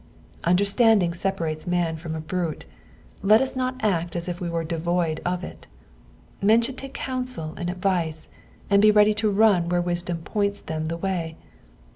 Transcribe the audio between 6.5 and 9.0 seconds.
should take counsel and advice, and be